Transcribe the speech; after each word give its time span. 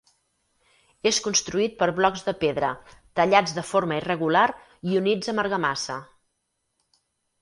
És 1.09 1.17
construït 1.25 1.75
per 1.81 1.89
blocs 1.99 2.25
de 2.29 2.33
pedra 2.45 2.71
tallats 3.19 3.55
de 3.61 3.67
forma 3.73 3.99
irregular 4.01 4.47
i 4.93 4.97
units 5.03 5.33
amb 5.35 5.45
argamassa. 5.45 5.99